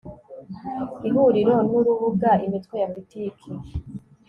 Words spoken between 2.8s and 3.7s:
ya Politiki